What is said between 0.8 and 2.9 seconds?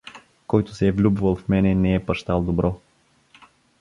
е влюбвал в мене, не е пащал добро.